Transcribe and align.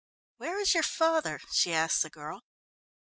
"Where 0.37 0.59
is 0.59 0.73
your 0.73 0.81
father?" 0.81 1.39
she 1.51 1.71
asked 1.73 2.01
the 2.01 2.09
girl. 2.09 2.41